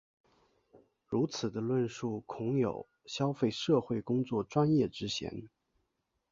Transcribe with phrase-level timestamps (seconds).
[1.07, 5.47] 如此的论述恐有消费社会工作专业之嫌。